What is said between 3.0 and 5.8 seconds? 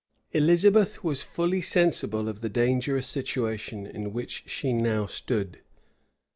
situation in which she now stood.